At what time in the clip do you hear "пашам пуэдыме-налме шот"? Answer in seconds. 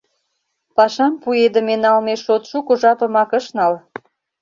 0.75-2.43